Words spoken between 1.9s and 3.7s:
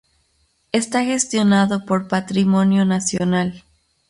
Patrimonio Nacional.